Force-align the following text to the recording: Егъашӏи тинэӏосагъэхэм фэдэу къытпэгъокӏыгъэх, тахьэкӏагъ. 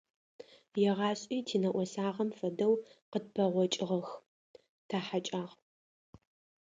Егъашӏи 0.89 1.37
тинэӏосагъэхэм 1.47 2.29
фэдэу 2.37 2.73
къытпэгъокӏыгъэх, 3.11 4.07
тахьэкӏагъ. 4.87 5.53